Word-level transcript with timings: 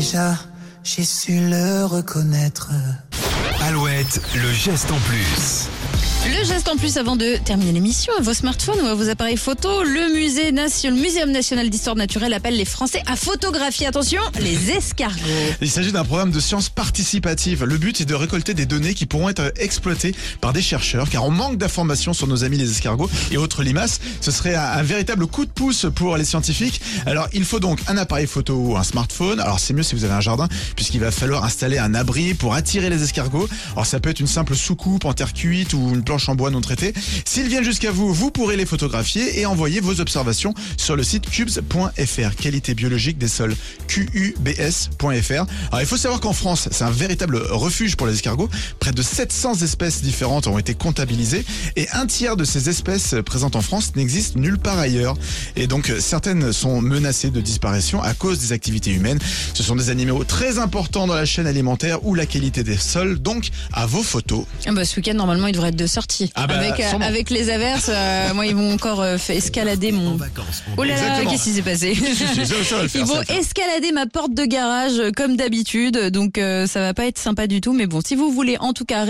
déjà, 0.00 0.34
j'ai 0.82 1.04
su 1.04 1.50
le 1.50 1.84
reconnaître. 1.84 2.70
Alouette, 3.60 4.22
le 4.34 4.50
geste 4.50 4.90
en 4.90 4.98
plus. 5.00 5.68
Le 6.26 6.44
geste 6.44 6.68
en 6.68 6.76
plus 6.76 6.98
avant 6.98 7.16
de 7.16 7.36
terminer 7.44 7.72
l'émission 7.72 8.12
à 8.18 8.22
vos 8.22 8.34
smartphones 8.34 8.80
ou 8.82 8.86
à 8.86 8.94
vos 8.94 9.08
appareils 9.08 9.38
photo, 9.38 9.82
le 9.82 10.14
musée 10.14 10.52
nation, 10.52 10.90
le 10.90 10.96
Muséum 10.96 11.30
national 11.30 11.70
d'histoire 11.70 11.96
naturelle 11.96 12.34
appelle 12.34 12.56
les 12.56 12.66
Français 12.66 13.02
à 13.06 13.16
photographier, 13.16 13.86
attention, 13.86 14.20
les 14.38 14.70
escargots. 14.70 15.16
Il 15.62 15.70
s'agit 15.70 15.92
d'un 15.92 16.04
programme 16.04 16.30
de 16.30 16.38
sciences 16.38 16.68
participatives. 16.68 17.64
Le 17.64 17.78
but 17.78 18.02
est 18.02 18.04
de 18.04 18.14
récolter 18.14 18.52
des 18.52 18.66
données 18.66 18.92
qui 18.92 19.06
pourront 19.06 19.30
être 19.30 19.52
exploitées 19.56 20.14
par 20.42 20.52
des 20.52 20.60
chercheurs, 20.60 21.08
car 21.08 21.24
on 21.24 21.30
manque 21.30 21.56
d'informations 21.56 22.12
sur 22.12 22.26
nos 22.26 22.44
amis 22.44 22.58
les 22.58 22.70
escargots 22.70 23.10
et 23.30 23.38
autres 23.38 23.62
limaces. 23.62 24.00
Ce 24.20 24.30
serait 24.30 24.54
un, 24.54 24.62
un 24.62 24.82
véritable 24.82 25.26
coup 25.26 25.46
de 25.46 25.50
pouce 25.50 25.86
pour 25.94 26.18
les 26.18 26.24
scientifiques. 26.24 26.82
Alors, 27.06 27.28
il 27.32 27.44
faut 27.44 27.60
donc 27.60 27.80
un 27.88 27.96
appareil 27.96 28.26
photo 28.26 28.54
ou 28.54 28.76
un 28.76 28.84
smartphone. 28.84 29.40
Alors, 29.40 29.58
c'est 29.58 29.72
mieux 29.72 29.82
si 29.82 29.94
vous 29.94 30.04
avez 30.04 30.14
un 30.14 30.20
jardin, 30.20 30.48
puisqu'il 30.76 31.00
va 31.00 31.10
falloir 31.10 31.44
installer 31.44 31.78
un 31.78 31.94
abri 31.94 32.34
pour 32.34 32.54
attirer 32.54 32.90
les 32.90 33.02
escargots. 33.02 33.48
Alors, 33.72 33.86
ça 33.86 34.00
peut 34.00 34.10
être 34.10 34.20
une 34.20 34.26
simple 34.26 34.54
soucoupe 34.54 35.06
en 35.06 35.14
terre 35.14 35.32
cuite 35.32 35.72
ou 35.72 35.92
une 35.94 36.02
planche 36.10 36.28
en 36.28 36.34
bois 36.34 36.50
non 36.50 36.60
traitée. 36.60 36.92
S'ils 37.24 37.46
viennent 37.46 37.62
jusqu'à 37.62 37.92
vous, 37.92 38.12
vous 38.12 38.32
pourrez 38.32 38.56
les 38.56 38.66
photographier 38.66 39.38
et 39.38 39.46
envoyer 39.46 39.78
vos 39.78 40.00
observations 40.00 40.54
sur 40.76 40.96
le 40.96 41.04
site 41.04 41.30
cubes.fr. 41.30 42.34
Qualité 42.36 42.74
biologique 42.74 43.16
des 43.16 43.28
sols. 43.28 43.54
QUBS.fr. 43.86 45.04
Alors, 45.04 45.80
il 45.80 45.86
faut 45.86 45.96
savoir 45.96 46.20
qu'en 46.20 46.32
France, 46.32 46.68
c'est 46.72 46.82
un 46.82 46.90
véritable 46.90 47.36
refuge 47.36 47.94
pour 47.94 48.08
les 48.08 48.14
escargots. 48.14 48.48
Près 48.80 48.90
de 48.90 49.02
700 49.02 49.62
espèces 49.62 50.02
différentes 50.02 50.48
ont 50.48 50.58
été 50.58 50.74
comptabilisées 50.74 51.44
et 51.76 51.86
un 51.92 52.06
tiers 52.06 52.36
de 52.36 52.42
ces 52.42 52.68
espèces 52.68 53.14
présentes 53.24 53.54
en 53.54 53.60
France 53.60 53.94
n'existent 53.94 54.40
nulle 54.40 54.58
part 54.58 54.80
ailleurs. 54.80 55.14
Et 55.54 55.68
donc, 55.68 55.92
certaines 56.00 56.52
sont 56.52 56.80
menacées 56.80 57.30
de 57.30 57.40
disparition 57.40 58.02
à 58.02 58.14
cause 58.14 58.40
des 58.40 58.50
activités 58.50 58.90
humaines. 58.90 59.20
Ce 59.54 59.62
sont 59.62 59.76
des 59.76 59.90
animaux 59.90 60.24
très 60.24 60.58
importants 60.58 61.06
dans 61.06 61.14
la 61.14 61.24
chaîne 61.24 61.46
alimentaire 61.46 62.04
ou 62.04 62.16
la 62.16 62.26
qualité 62.26 62.64
des 62.64 62.78
sols. 62.78 63.20
Donc, 63.20 63.50
à 63.72 63.86
vos 63.86 64.02
photos. 64.02 64.44
Ah 64.66 64.72
bah, 64.72 64.84
ce 64.84 64.96
week-end, 64.96 65.14
normalement, 65.14 65.46
il 65.46 65.52
devrait 65.52 65.68
être 65.68 65.76
de 65.76 65.86
sortie. 66.00 66.32
Ah 66.34 66.46
bah, 66.46 66.54
avec, 66.58 66.80
euh, 66.80 66.98
avec 67.00 67.28
les 67.28 67.50
averses, 67.50 67.90
euh, 67.92 68.32
moi, 68.34 68.46
ils 68.46 68.56
vont 68.56 68.72
encore 68.72 69.02
euh, 69.02 69.18
fait 69.18 69.36
escalader 69.36 69.92
mon. 69.92 70.18
Oh 70.76 70.84
là 70.84 70.94
là, 70.96 71.24
qu'est-ce 71.28 71.44
qui 71.44 71.50
s'est 71.50 71.62
passé 71.62 71.92
Ils 72.94 73.04
vont 73.04 73.20
escalader 73.22 73.92
ma 73.92 74.06
porte 74.06 74.32
de 74.32 74.44
garage 74.44 75.02
comme 75.16 75.36
d'habitude, 75.36 76.10
donc 76.10 76.38
euh, 76.38 76.66
ça 76.66 76.80
va 76.80 76.94
pas 76.94 77.06
être 77.06 77.18
sympa 77.18 77.46
du 77.46 77.60
tout. 77.60 77.74
Mais 77.74 77.86
bon, 77.86 78.00
si 78.04 78.14
vous 78.16 78.30
voulez 78.30 78.56
en 78.60 78.72
tout 78.72 78.86
cas 78.86 79.00